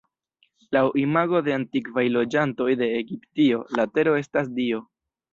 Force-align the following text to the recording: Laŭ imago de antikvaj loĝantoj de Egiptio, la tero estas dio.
Laŭ 0.75 0.81
imago 1.01 1.41
de 1.47 1.53
antikvaj 1.55 2.05
loĝantoj 2.13 2.69
de 2.79 2.87
Egiptio, 3.01 3.59
la 3.81 3.85
tero 3.99 4.15
estas 4.23 4.49
dio. 4.61 4.81